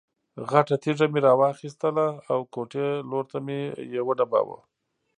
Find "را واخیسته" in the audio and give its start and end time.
1.25-1.87